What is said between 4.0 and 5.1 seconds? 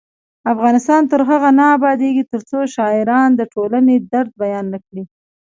درد بیان نکړي.